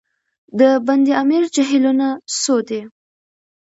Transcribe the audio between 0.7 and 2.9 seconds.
بند امیر جهیلونه څو دي؟